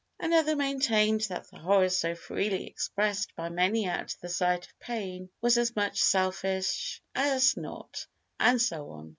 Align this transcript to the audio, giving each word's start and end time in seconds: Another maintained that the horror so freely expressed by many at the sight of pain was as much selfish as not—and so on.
Another 0.19 0.55
maintained 0.55 1.21
that 1.29 1.47
the 1.51 1.59
horror 1.59 1.89
so 1.89 2.15
freely 2.15 2.65
expressed 2.65 3.35
by 3.35 3.49
many 3.49 3.85
at 3.85 4.15
the 4.19 4.29
sight 4.29 4.65
of 4.65 4.79
pain 4.79 5.29
was 5.41 5.59
as 5.59 5.75
much 5.75 5.99
selfish 5.99 6.99
as 7.13 7.55
not—and 7.55 8.59
so 8.59 8.89
on. 8.89 9.09